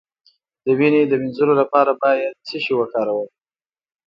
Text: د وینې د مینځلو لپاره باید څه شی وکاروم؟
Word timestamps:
د 0.63 0.67
وینې 0.77 1.01
د 1.07 1.13
مینځلو 1.21 1.53
لپاره 1.61 1.91
باید 2.03 2.33
څه 2.47 2.55
شی 2.63 2.73
وکاروم؟ 2.77 3.29